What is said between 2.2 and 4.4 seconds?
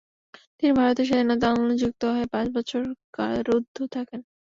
পাঁচ বছর কারারুদ্ধ থাকেন।